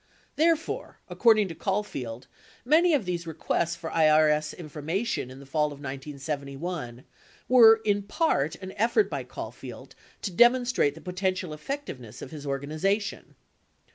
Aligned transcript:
55 0.35 0.35
There 0.37 0.55
fore, 0.55 0.99
according 1.09 1.47
to 1.49 1.53
Caulfield, 1.53 2.25
many 2.65 2.95
of 2.95 3.05
these 3.05 3.27
requests 3.27 3.75
for 3.75 3.91
IRS 3.91 4.55
informa 4.57 5.05
tion 5.05 5.29
in 5.29 5.37
the 5.39 5.45
fall 5.45 5.67
of 5.67 5.73
1971 5.77 7.03
were 7.47 7.79
in 7.85 8.01
part 8.01 8.55
an 8.55 8.71
effort 8.77 9.11
by 9.11 9.23
Caulfield 9.23 9.93
to 10.23 10.31
demon 10.31 10.65
strate 10.65 10.95
the 10.95 11.01
potential 11.01 11.53
effectiveness 11.53 12.23
of 12.23 12.31
his 12.31 12.47
organization. 12.47 13.35